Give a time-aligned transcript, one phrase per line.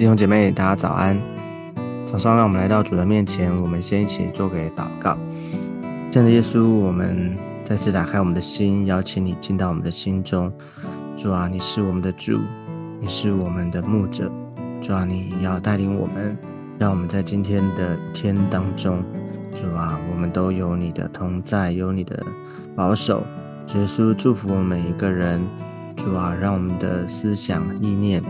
[0.00, 1.14] 弟兄姐妹，大家早安！
[2.06, 5.14] 早上让我们来到主的面前，我们先一起做个祷告。
[6.10, 7.36] 亲爱的耶稣，我们
[7.66, 10.50] 再次打开我们的心，邀请你进到我们的心中。
[11.18, 12.38] 主啊，你是我们的主，
[12.98, 14.32] 你是我们的牧者。
[14.80, 16.34] 主啊，你要带领我们，
[16.78, 19.04] 让我们在今天的天当中，
[19.52, 22.24] 主啊，我们都有你的同在，有你的
[22.74, 23.22] 保守。
[23.74, 25.46] 耶稣祝福我们每一个人。
[25.94, 28.22] 主啊，让我们的思想、意念。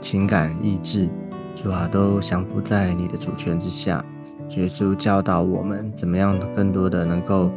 [0.00, 1.08] 情感意志，
[1.54, 4.04] 主啊，都降服在你的主权之下。
[4.56, 7.50] 耶稣教导我们怎么样更多的能够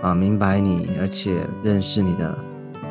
[0.00, 2.28] 啊明白你，而且认识你的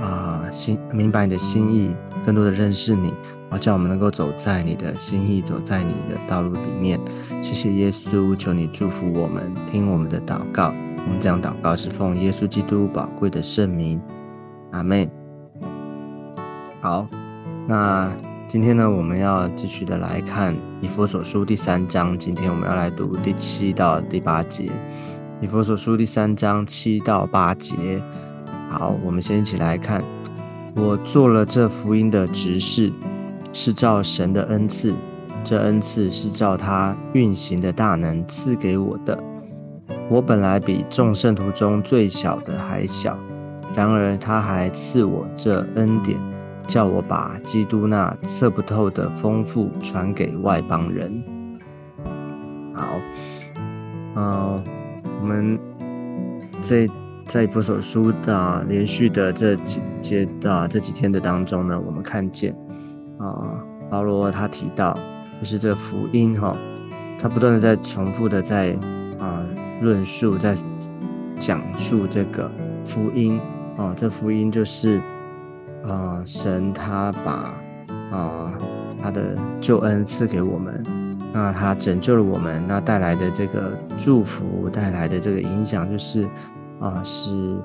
[0.02, 1.91] 啊心，明白你的心意，
[2.26, 3.14] 更多的认识你，
[3.50, 7.00] 啊，叫我们能够走在你的心意，走在你的道路里面。
[7.42, 10.73] 谢谢耶稣，求你祝福我们，听我们的祷告。
[10.97, 14.02] 我们这样祷告是奉耶稣基督宝贵的圣名，
[14.72, 15.09] 阿门。
[16.81, 17.08] 好，
[17.67, 18.12] 那。
[18.47, 22.17] 今天呢，我们要继续的来看《以佛所书》第三章。
[22.17, 24.65] 今天我们要来读第七到第八节，
[25.41, 27.73] 《以佛所书》第三章七到八节。
[28.69, 30.03] 好，我们先一起来看。
[30.75, 32.93] 我做了这福音的执事，
[33.51, 34.93] 是照神的恩赐，
[35.43, 39.21] 这恩赐是照他运行的大能赐给我的。
[40.07, 43.17] 我本来比众圣徒中最小的还小，
[43.75, 46.34] 然而他还赐我这恩典。
[46.67, 51.23] 叫我把基督那测不透的丰富传给外邦人。
[52.73, 52.99] 好，
[54.16, 54.63] 嗯，
[55.22, 55.59] 我们
[56.61, 56.89] 在
[57.27, 62.53] 在一部手书的连续的这几节的这几天的当中呢，我们看见
[63.17, 64.97] 啊，保罗他提到，
[65.39, 66.55] 就是这福音哈，
[67.19, 68.73] 他不断的在重复的在
[69.19, 69.41] 啊
[69.81, 70.55] 论述，在
[71.39, 72.50] 讲述这个
[72.84, 73.40] 福音
[73.78, 75.00] 啊，这福音就是。
[75.88, 77.53] 啊，神他把
[78.12, 78.51] 啊
[79.01, 80.84] 他的救恩赐给我们，
[81.31, 86.28] 那他拯救了我们，那带来的这个祝福，带来的这个影响，就是
[86.79, 87.56] 啊是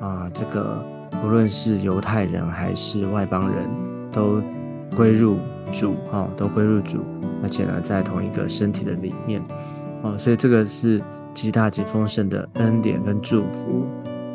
[0.00, 0.84] 啊这个
[1.20, 3.68] 不论是犹太人还是外邦人
[4.12, 4.40] 都
[4.96, 5.38] 归入
[5.72, 7.00] 主啊，都归入主，
[7.42, 9.42] 而且呢在同一个身体的里面
[10.02, 11.02] 哦，所以这个是
[11.32, 13.84] 极大极丰盛的恩典跟祝福。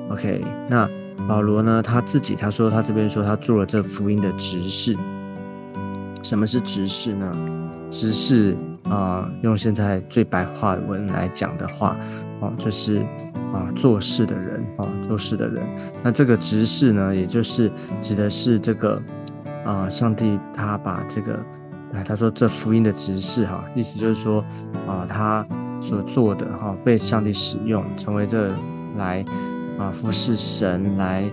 [0.10, 0.90] OK，那。
[1.30, 4.98] 保罗呢，他自己他说他这边说他做了这福音的执事。
[6.24, 7.38] 什么是执事呢？
[7.92, 11.96] 执事啊，用现在最白话文来讲的话，
[12.40, 13.06] 哦，就是
[13.54, 15.64] 啊做事的人啊，做事的人。
[16.02, 19.00] 那这个执事呢，也就是指的是这个
[19.64, 21.40] 啊，上帝他把这个，
[21.94, 24.44] 哎，他说这福音的执事哈，意思就是说
[24.88, 25.46] 啊，他
[25.80, 28.52] 所做的哈，被上帝使用，成为这
[28.98, 29.24] 来。
[29.80, 31.24] 啊，服侍神来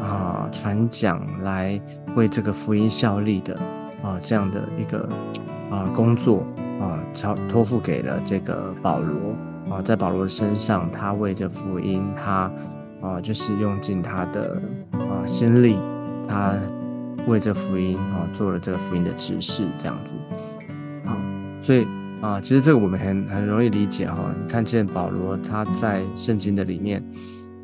[0.00, 1.78] 啊，传讲来
[2.14, 3.54] 为这个福音效力的
[4.04, 5.08] 啊，这样的一个
[5.68, 6.46] 啊工作
[6.80, 9.34] 啊，交托付给了这个保罗
[9.68, 12.48] 啊，在保罗身上，他为这福音，他
[13.02, 15.76] 啊就是用尽他的啊心力，
[16.28, 16.54] 他
[17.26, 20.14] 为这福音啊做了这个福音的指示，这样子。
[21.04, 21.18] 啊，
[21.60, 21.84] 所以
[22.20, 27.02] 啊，其实这个我们很很容易理解哈，你看见保罗他在圣经的里面。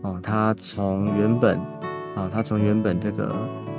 [0.04, 1.58] 哦，他从原本
[2.14, 3.34] 啊，他从原本这个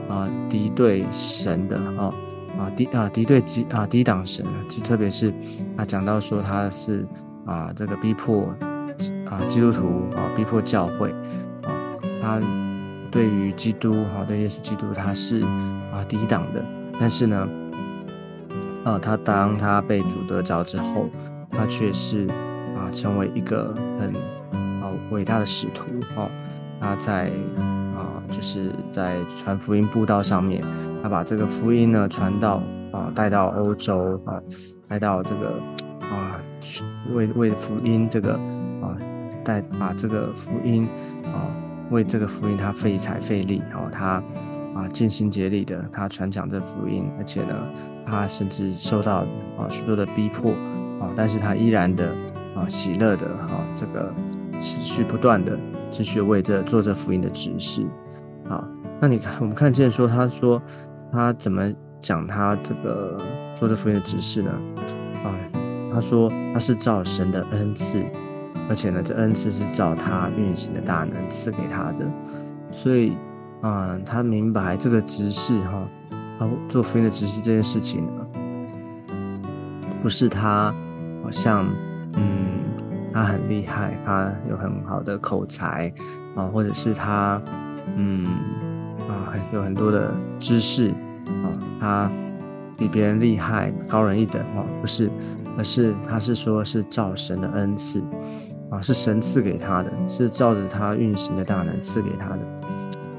[0.09, 2.11] 啊敌对神的啊
[2.57, 5.31] 啊敌啊敌对基啊抵挡神，就特别是
[5.77, 7.05] 他讲到说他是
[7.45, 8.51] 啊这个逼迫
[9.29, 9.85] 啊基督徒
[10.15, 11.11] 啊逼迫教会
[11.61, 11.69] 啊，
[12.19, 12.41] 他
[13.11, 15.41] 对于基督哈对耶稣基督他是
[15.93, 16.65] 啊抵挡的，
[16.99, 17.47] 但是呢
[18.83, 21.07] 啊他当他被主得着之后，
[21.51, 22.25] 他却是
[22.75, 24.11] 啊成为一个很。
[25.11, 25.85] 伟大的使徒
[26.15, 26.29] 哦，
[26.79, 27.29] 他在
[27.95, 30.63] 啊，就是在传福音布道上面，
[31.01, 32.61] 他把这个福音呢传到
[32.91, 34.41] 啊，带到欧洲啊，
[34.87, 35.59] 带到这个
[36.01, 36.39] 啊，
[37.13, 38.33] 为为福音这个
[38.81, 38.97] 啊，
[39.43, 40.87] 带把这个福音
[41.25, 41.47] 啊，
[41.91, 44.21] 为这个福音他费财费力哦，他
[44.75, 47.55] 啊尽心竭力的他传讲这福音，而且呢，
[48.05, 49.25] 他甚至受到
[49.57, 50.51] 啊许多的逼迫
[50.99, 52.09] 啊，但是他依然的
[52.55, 54.11] 啊喜乐的哈这个。
[54.59, 55.57] 持续不断的，
[55.91, 57.85] 持续为这做这福音的指示，
[58.47, 58.63] 好，
[58.99, 60.61] 那你看，我们看见说，他说
[61.11, 63.17] 他怎么讲他这个
[63.55, 64.51] 做这福音的指示呢？
[65.23, 65.29] 啊，
[65.93, 68.03] 他说他是照神的恩赐，
[68.67, 72.05] 而且呢，这恩赐是照他运行的大能赐给他的，
[72.71, 73.15] 所以
[73.61, 75.87] 啊，他明白这个指示哈，
[76.37, 78.27] 他做福音的指示这件事情呢，
[80.01, 80.73] 不是他
[81.23, 81.65] 好像。
[83.15, 85.89] 他很厉害，他有很好的口才
[86.35, 87.41] 啊，或者是他，
[87.95, 88.25] 嗯，
[89.07, 91.47] 啊，有很多的知识啊，
[91.79, 92.11] 他
[92.77, 95.09] 比别人厉害、高人一等哦，不是，
[95.57, 98.03] 而是他是说是照神的恩赐
[98.69, 102.39] 啊，是神赐给他的，是照着他运行的大能赐给他的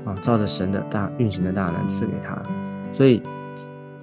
[0.05, 2.39] 啊，照着神的大运行的大能赐给他，
[2.93, 3.23] 所以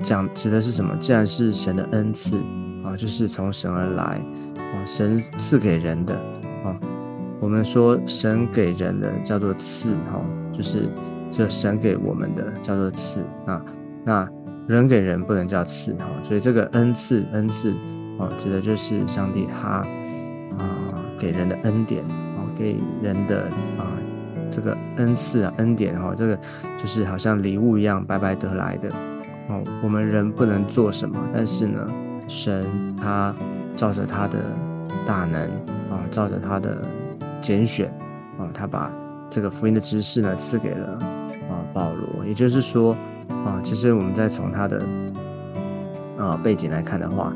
[0.01, 0.97] 讲指的是什么？
[0.97, 2.35] 既然是神的恩赐
[2.83, 4.19] 啊，就是从神而来
[4.73, 6.13] 啊，神赐给人的
[6.65, 6.75] 啊，
[7.39, 10.19] 我们说神给人的叫做赐哈，
[10.51, 10.89] 就是
[11.31, 13.63] 这神给我们的叫做赐啊，
[14.03, 14.27] 那。
[14.65, 17.73] 人给人不能叫赐哈，所以这个恩赐恩赐
[18.17, 19.85] 哦，指的就是上帝他
[20.57, 22.01] 啊给人的恩典
[22.37, 23.41] 哦，给人的
[23.77, 23.83] 啊
[24.49, 26.39] 这个恩赐啊恩典哈，这个
[26.77, 28.87] 就是好像礼物一样白白得来的
[29.49, 29.61] 哦。
[29.83, 31.85] 我们人不能做什么，但是呢，
[32.29, 32.65] 神
[32.95, 33.35] 他
[33.75, 34.39] 照着他的
[35.07, 35.41] 大能
[35.91, 36.77] 啊，照着他的
[37.41, 37.87] 拣选
[38.37, 38.91] 啊，他把
[39.29, 40.87] 这个福音的知识呢赐给了
[41.49, 42.95] 啊保罗，也就是说。
[43.45, 44.81] 啊，其实我们再从他的
[46.17, 47.33] 啊背景来看的话，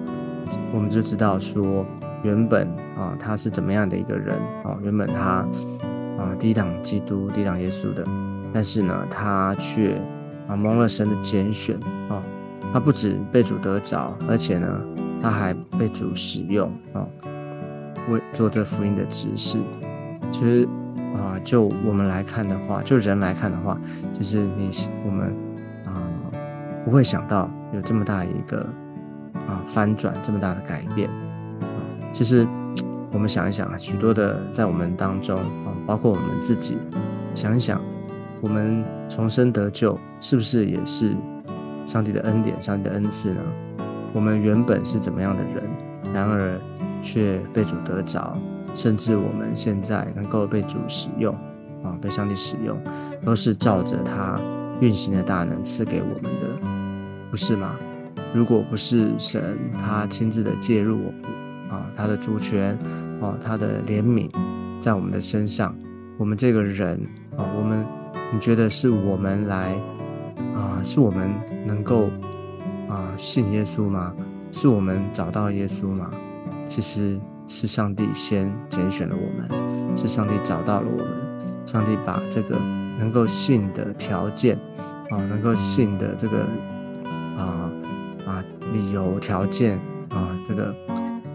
[0.74, 1.86] 我们就知道说，
[2.24, 2.68] 原本
[2.98, 4.78] 啊他是怎么样的一个人啊？
[4.82, 5.46] 原本他
[6.18, 8.06] 啊抵挡基督、抵挡耶稣的，
[8.54, 10.00] 但是呢，他却
[10.48, 11.78] 啊蒙了神的拣选
[12.10, 12.24] 啊，
[12.72, 14.82] 他不止被主得着，而且呢，
[15.22, 17.06] 他还被主使用啊，
[18.10, 19.60] 为做这福音的指示。
[20.32, 20.68] 其实
[21.16, 23.78] 啊，就我们来看的话，就人来看的话，
[24.14, 24.70] 就是你
[25.06, 25.28] 我们
[25.86, 26.04] 啊。
[26.86, 28.66] 不会想到有这么大一个
[29.34, 31.10] 啊翻转，这么大的改变
[31.60, 31.84] 啊！
[32.14, 32.48] 其实
[33.12, 36.78] 我们想一想啊，许多的在我们当中啊，包括我们自己，
[37.36, 37.82] 想一想，
[38.40, 41.14] 我们重生得救是不是也是
[41.86, 43.42] 上帝的恩典、上帝的恩赐呢？
[44.14, 45.64] 我们原本是怎么样的人，
[46.14, 46.58] 然而
[47.02, 48.38] 却被主得着，
[48.76, 51.34] 甚至我们现在能够被主使用
[51.84, 52.78] 啊，被上帝使用，
[53.26, 54.40] 都是照着他
[54.80, 56.68] 运行的大能赐给我们的。
[57.32, 57.76] 不是吗？
[58.34, 61.14] 如果不是神他亲自的介入，
[61.70, 62.78] 啊，他的主权，
[63.22, 64.30] 啊，他的怜悯，
[64.82, 65.76] 在我们的身上，
[66.18, 67.00] 我们这个人，
[67.38, 67.86] 啊，我们，
[68.34, 69.76] 你觉得是我们来，
[70.56, 71.30] 啊，是我们
[71.66, 72.10] 能够，
[72.90, 74.14] 啊，信耶稣吗？
[74.52, 76.10] 是我们找到耶稣吗？
[76.68, 81.08] 其实是上帝先拣选了我们，是上帝找到了我们，
[81.66, 82.56] 上帝把这个
[83.00, 84.58] 能够信的条件，
[85.10, 86.46] 啊，能够信的这个。
[87.38, 87.70] 啊
[88.26, 88.44] 啊，
[88.74, 89.78] 理由条件
[90.10, 90.74] 啊，这个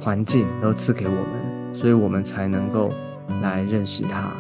[0.01, 2.91] 环境都赐给我们，所以我们才能够
[3.41, 4.33] 来认识他。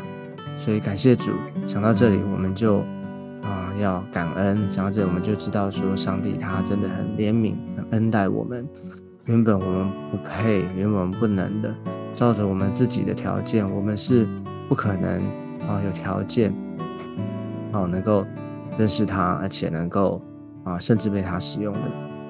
[0.58, 1.30] 所以感谢主。
[1.68, 2.78] 想到这里，我们就
[3.42, 4.68] 啊要感恩。
[4.68, 8.68] 想到这里，我们就知道说，上帝他真的很怜悯、很恩待我们。
[9.26, 11.74] 原本我们不配，原本我们不能的，
[12.14, 14.26] 照着我们自己的条件，我们是
[14.68, 15.22] 不可能
[15.68, 16.52] 啊有条件
[17.72, 18.26] 哦能够
[18.76, 20.22] 认识他，而且能够。
[20.64, 21.80] 啊，甚至被他使用的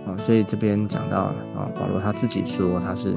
[0.07, 3.15] 啊，所以这边讲到啊，保罗他自己说他是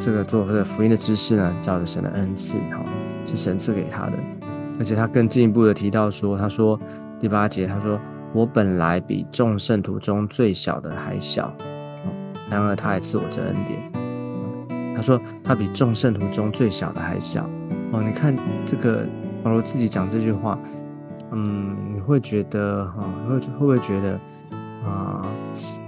[0.00, 2.84] 这个做这个福音的知识呢，照着神的恩赐，哈，
[3.26, 4.12] 是神赐给他的。
[4.78, 6.78] 而且他更进一步的提到说，他说
[7.18, 7.98] 第八节，他说
[8.32, 11.52] 我本来比众圣徒中最小的还小，
[12.52, 14.94] 然而他还赐我这恩典。
[14.94, 17.48] 他说他比众圣徒中最小的还小。
[17.92, 19.06] 哦，你看这个
[19.42, 20.58] 保罗自己讲这句话。
[21.34, 24.20] 嗯，你会觉得哈，会会不会觉得
[24.84, 25.26] 啊，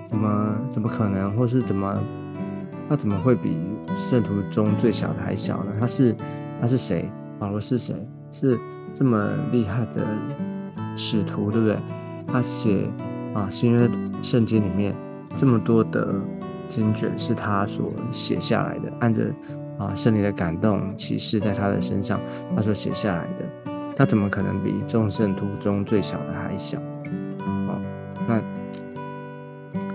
[0.09, 1.95] 怎么怎么可能，或是怎么，
[2.89, 3.59] 他怎么会比
[3.95, 5.73] 圣徒中最小的还小呢？
[5.79, 6.17] 他是
[6.63, 7.11] 他是谁？
[7.39, 7.95] 保罗是谁？
[8.33, 8.59] 是
[8.95, 10.01] 这么厉害的
[10.97, 11.77] 使徒，对不对？
[12.27, 12.89] 他写
[13.35, 13.87] 啊新约
[14.23, 14.95] 圣经里面
[15.37, 16.09] 这么多的
[16.75, 19.31] 经卷是他所写下来的，按着
[19.79, 22.19] 啊圣灵的感动启示在他的身上，
[22.57, 23.73] 他所写下来的。
[23.97, 26.79] 他怎么可能比众圣徒中最小的还小？
[27.39, 27.81] 哦，
[28.27, 28.43] 那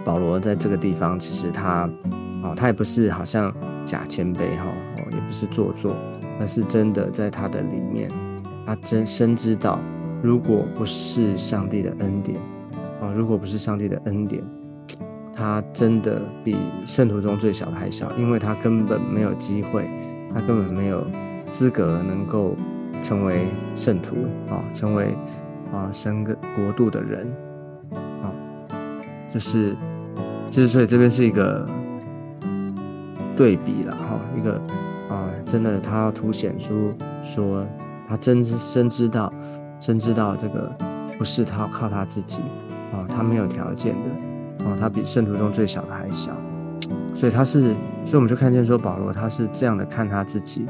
[0.06, 1.90] 保罗在这个地方，其实他，
[2.42, 3.54] 哦，他也不是好像
[3.86, 4.68] 假谦卑哈，
[5.00, 5.94] 哦，也不是做作，
[6.40, 8.10] 而是真的在他的里面，
[8.66, 9.78] 他真深知道，
[10.24, 12.40] 如果不是上帝的恩典，
[13.02, 14.42] 哦，如果不是上帝的恩典，
[15.40, 19.90] 他真的比圣徒中最小的还小，因为他根本没有机会，
[20.34, 21.02] 他根本没有
[21.54, 22.58] 资格能够。
[23.02, 23.46] 成为
[23.78, 24.18] 圣徒
[24.50, 25.16] 啊，成为
[25.72, 27.26] 啊神个国度的人
[28.22, 28.28] 啊，
[29.30, 29.74] 就是
[30.50, 31.66] 就是所以这边是一个
[33.38, 34.60] 对比了哈，一个
[35.08, 36.94] 啊真的他要凸显出
[37.24, 37.66] 说
[38.06, 39.32] 他真知深知道
[39.80, 40.70] 深知道这个
[41.18, 42.42] 不是他靠他自己
[42.92, 44.10] 啊，他没有条件的
[44.60, 46.32] 啊，他比圣徒中最小的还小，
[47.14, 47.76] 所以他是
[48.06, 50.66] 所以我们就看见说保罗他是这样的看他自己。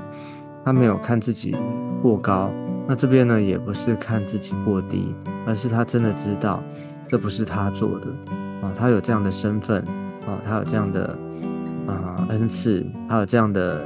[0.65, 1.55] 他没有看自己
[2.01, 2.51] 过高，
[2.85, 5.15] 那这边呢也不是看自己过低，
[5.47, 6.61] 而是他真的知道
[7.07, 8.07] 这不是他做的，
[8.61, 9.81] 啊，他有这样的身份
[10.27, 11.17] 啊，他有这样的
[11.87, 13.85] 啊恩赐，他有这样的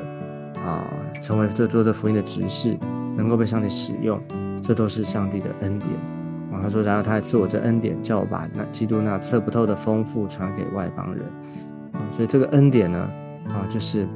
[0.65, 0.83] 啊
[1.21, 2.75] 成为这做这福音的执事，
[3.15, 4.19] 能够被上帝使用，
[4.61, 5.89] 这都是上帝的恩典。
[6.63, 11.25] 他说，然后他还赐我这恩典，叫我把那基督那测不透的丰富传给外邦人
[11.91, 11.99] 啊。
[12.13, 12.97] 所以这个恩典呢
[13.49, 14.07] 啊，就是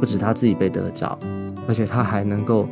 [0.00, 1.16] 不止他自己被得着，
[1.68, 2.68] 而且他还能够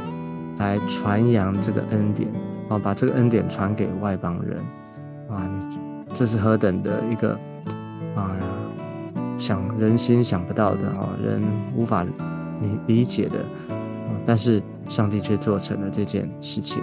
[0.59, 2.29] 来传扬这个恩典
[2.69, 4.59] 啊，把这个恩典传给外邦人
[5.31, 5.49] 啊。
[6.15, 7.39] 这是何等的一个
[8.17, 8.35] 啊，
[9.39, 11.43] 想人心想不到的啊，人
[11.77, 12.11] 无法理
[12.87, 13.37] 理解的，
[14.25, 16.83] 但是上帝却做成了这件事情，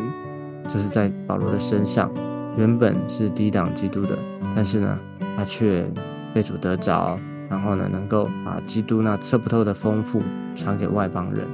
[0.67, 2.11] 就是在保罗的身上，
[2.57, 4.17] 原本是抵挡基督的，
[4.55, 4.97] 但是呢，
[5.35, 5.85] 他却
[6.33, 7.17] 被主得着，
[7.49, 10.21] 然后呢，能够把基督那测不透的丰富
[10.55, 11.45] 传给外邦人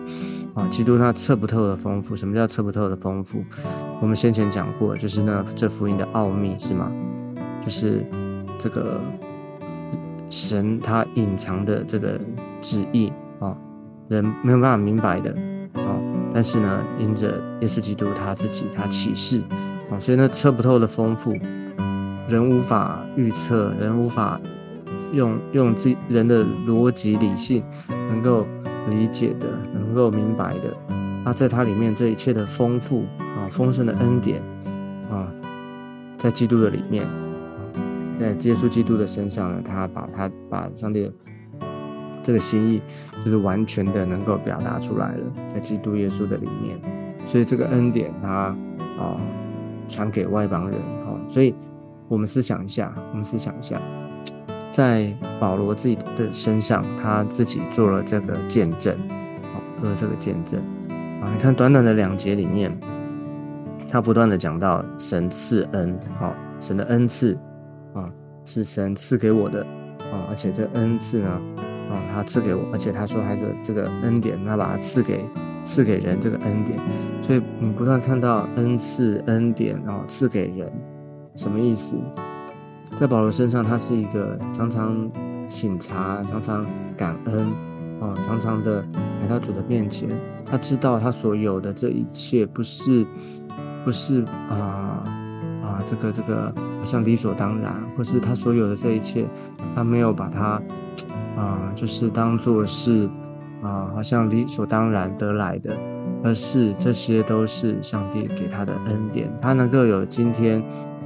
[0.53, 3.43] 啊，基督那测不透的丰富，什么叫测不透的丰富？
[4.01, 6.91] 我们先前讲过，就是那这福音的奥秘，是吗？
[7.61, 8.05] 就是
[8.57, 8.99] 这个
[10.29, 12.19] 神他隐藏的这个
[12.61, 13.55] 旨意啊，
[14.07, 15.35] 人没有办法明白的。
[16.33, 19.41] 但是呢，因着耶稣基督他自己他启示
[19.89, 21.33] 啊，所以那测不透的丰富，
[22.27, 24.39] 人无法预测，人无法
[25.13, 28.45] 用用自人的逻辑理性能够
[28.89, 30.75] 理解的，能够明白的。
[31.25, 34.41] 那在它里面这一切的丰富啊，丰盛的恩典
[35.11, 35.27] 啊，
[36.17, 37.05] 在基督的里面。
[38.19, 41.09] 在耶稣基督的身上呢，他把他把上帝
[42.29, 42.79] 这个心意，
[43.25, 46.79] 就是完全的能够表达出来了，在基督耶稣的里面，
[47.25, 48.55] 所以这个恩典他
[48.99, 49.17] 啊
[49.87, 51.55] 传给外邦人哈，所以
[52.07, 53.81] 我们思想一下，我们思想一下，
[54.71, 58.95] 在保罗自己的身上，他自己做了这个见证，
[59.51, 60.59] 好做了这个见证
[61.23, 62.71] 啊，你看短短的两节里面，
[63.89, 67.35] 他不断的讲到神赐恩，好神的恩赐。
[67.95, 68.07] 啊，
[68.45, 69.63] 是神赐给我的
[70.11, 71.41] 啊，而且这恩赐呢，
[71.89, 75.25] 啊，他赐给我，而且他说还是这个恩典，他把它赐给
[75.65, 76.79] 赐给人这个恩典，
[77.21, 80.71] 所以你不断看到恩赐恩典然后，赐给人
[81.35, 81.95] 什么意思？
[82.99, 85.09] 在保罗身上，他是一个常常
[85.49, 86.65] 请茶、常常
[86.95, 87.47] 感恩
[87.99, 88.85] 啊，常常的
[89.21, 90.09] 来到主的面前，
[90.45, 93.05] 他知道他所有的这一切不是
[93.83, 95.03] 不是啊。
[95.87, 99.25] 这个这个好像理所当然，或是他所有的这一切，
[99.75, 100.61] 他没有把它
[101.35, 103.09] 啊，就是当做是
[103.61, 105.75] 啊，好像理所当然得来的，
[106.23, 110.63] 而是这些都是上帝给他的恩典，他能够有今天，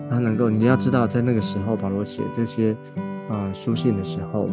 [0.09, 2.75] 他能够，你要知道，在那个时候，保罗写这些
[3.29, 4.49] 啊书信的时候，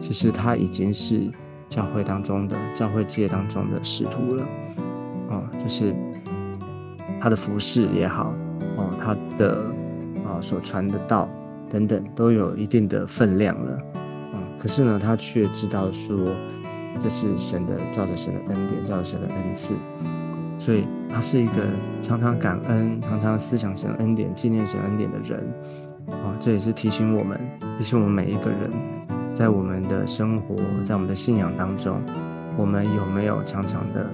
[0.00, 1.30] 其实他已经是
[1.68, 4.44] 教会当中的教会界当中的使徒了，
[5.30, 5.94] 啊，就是
[7.20, 8.34] 他的服饰也好。
[9.02, 9.64] 他的
[10.24, 11.28] 啊所传的道
[11.68, 13.72] 等等都有一定的分量了，
[14.32, 16.16] 啊，可是呢，他却知道说
[17.00, 19.74] 这是神的，照着神的恩典，照着神的恩赐，
[20.58, 21.64] 所以他是一个
[22.02, 25.40] 常常感恩、常常思想神恩典、纪念神恩典的人，
[26.08, 27.40] 啊，这也是提醒我们，
[27.78, 28.70] 提醒我们每一个人，
[29.34, 30.54] 在我们的生活，
[30.84, 32.00] 在我们的信仰当中，
[32.56, 34.06] 我们有没有常常的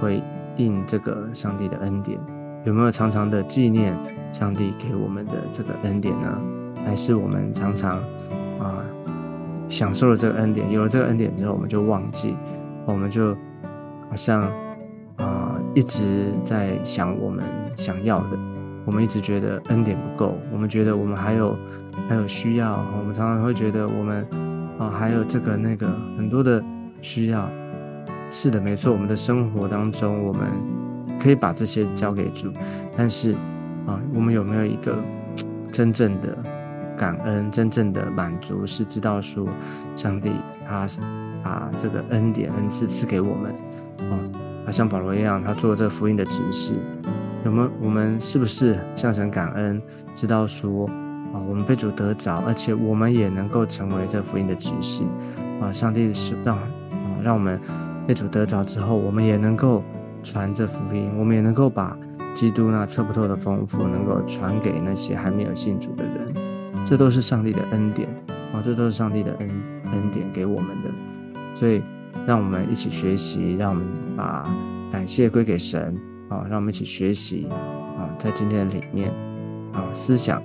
[0.00, 0.22] 回
[0.58, 2.20] 应这个上帝的恩典？
[2.64, 3.96] 有没有常常的纪念
[4.32, 6.40] 上帝给我们的这个恩典呢？
[6.84, 7.98] 还是我们常常
[8.58, 8.82] 啊
[9.68, 12.36] 享受了这个恩典，有了这个恩典之后，我们就忘记，
[12.86, 13.34] 我们就
[14.10, 14.42] 好像
[15.16, 17.44] 啊一直在想我们
[17.76, 18.38] 想要的，
[18.84, 21.56] 我们一直觉得恩典不够，我们觉得我们还有
[22.08, 24.26] 还有需要，我们常常会觉得我们
[24.78, 26.62] 啊还有这个那个很多的
[27.00, 27.48] 需要。
[28.30, 30.81] 是的，没错，我们的生活当中我们。
[31.22, 32.52] 可以把这些交给主，
[32.96, 33.32] 但是
[33.86, 34.98] 啊，我们有没有一个
[35.70, 36.36] 真正的
[36.98, 38.66] 感恩、真正的满足？
[38.66, 39.46] 是知道说，
[39.94, 40.32] 上帝
[40.68, 40.84] 他
[41.44, 43.52] 把这个恩典、恩赐赐给我们
[44.10, 44.18] 啊，
[44.66, 46.74] 他像保罗一样，他做这个福音的指示。
[47.44, 47.70] 有没有？
[47.80, 49.80] 我们是不是向神感恩？
[50.14, 50.86] 知道说
[51.32, 55.04] 啊，我们被主得着，而且我们也能够成为这福音的指示
[55.60, 55.72] 啊。
[55.72, 56.66] 上帝是让啊，
[57.22, 57.60] 让我们
[58.08, 59.84] 被主得着之后，我们也能够。
[60.22, 61.96] 传这福音，我们也能够把
[62.32, 66.32] 基督那测不透的丰富，能够传给那些还没有信主的人。
[66.84, 68.08] 这都是上帝的恩典
[68.52, 68.60] 啊！
[68.62, 69.48] 这都是上帝的恩
[69.92, 70.90] 恩典给我们的。
[71.54, 71.82] 所以，
[72.26, 73.84] 让我们一起学习，让我们
[74.16, 74.48] 把
[74.90, 75.94] 感谢归给神
[76.28, 76.44] 啊！
[76.48, 77.46] 让我们一起学习
[77.98, 79.10] 啊，在今天的里面
[79.72, 80.40] 啊，思想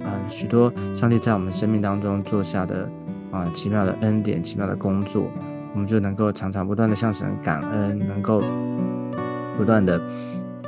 [0.00, 2.88] 啊，许多上帝在我们生命当中做下的
[3.30, 5.30] 啊奇妙的恩典、奇妙的工作，
[5.74, 8.42] 我们就能够常常不断的向神感恩，能够。
[9.60, 10.00] 不断的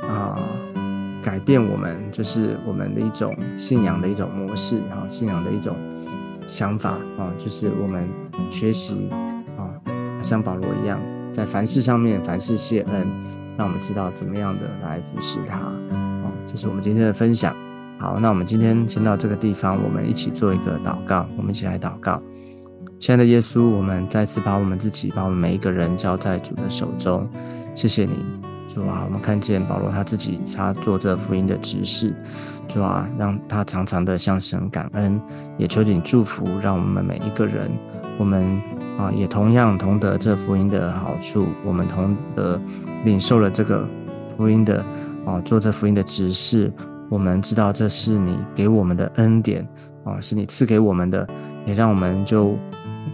[0.07, 0.37] 啊
[1.23, 5.75] 改变我们，就是我们的一种信仰的一种模式，啊，信仰的一种
[6.47, 8.07] 想法啊，就是我们
[8.51, 9.09] 学习
[9.57, 9.65] 啊，
[10.21, 10.99] 像保罗一样，
[11.31, 13.07] 在凡事上面凡事谢恩，
[13.57, 16.31] 让我们知道怎么样的来服侍他啊。
[16.45, 17.55] 这是我们今天的分享。
[17.97, 22.21] 好，那我们今天先到这个地方，我们一起做一个祷告，我们一起来祷告。
[22.99, 27.27] 亲爱的耶稣，我们再次把我们自己，把我们每一个人交在主的手中，
[27.75, 28.13] 谢谢你，
[28.67, 29.03] 主啊！
[29.05, 32.13] 我们看见保罗他自己，他做这福音的执事，
[32.67, 35.19] 主啊，让他常常的向神感恩，
[35.57, 37.71] 也求你祝福，让我们每一个人，
[38.17, 38.61] 我们
[38.97, 42.59] 啊，也同样同得这福音的好处，我们同得
[43.05, 43.87] 领受了这个
[44.37, 44.83] 福音的
[45.25, 46.71] 啊，做这福音的执事，
[47.09, 49.67] 我们知道这是你给我们的恩典
[50.03, 51.27] 啊，是你赐给我们的，
[51.65, 52.57] 也让我们就。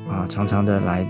[0.09, 1.05] 啊，常常的来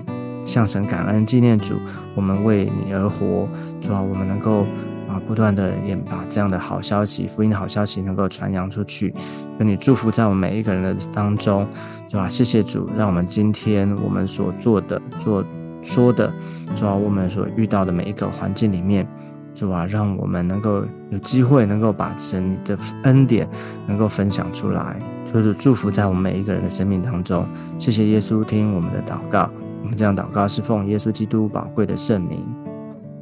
[0.50, 1.76] 向神感恩纪念主，
[2.16, 3.48] 我们为你而活，
[3.80, 4.62] 主啊，我们能够
[5.08, 9.14] 啊不断的也把这样的好消息、福音的好消息能够传扬出去，
[9.60, 11.68] 跟你祝福在我们每一个人的当中，
[12.08, 15.46] 主啊，谢谢主，让我们今天我们所做的、做
[15.84, 16.34] 说的，
[16.76, 19.08] 主啊，我们所遇到的每一个环境里面，
[19.54, 23.48] 主啊，让我们能够有机会能够把神的恩典
[23.86, 25.00] 能够分享出来。
[25.32, 27.46] 就是祝福在我们每一个人的生命当中，
[27.78, 29.48] 谢谢耶稣听我们的祷告，
[29.82, 32.46] 我们这样祷告是奉耶稣基督宝贵的圣名，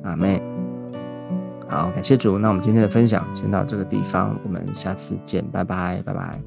[0.04, 0.42] 阿妹。
[1.70, 6.42] 好，感谢主，那我们今天的分享先到这个地方，我们下次见，拜拜，拜拜。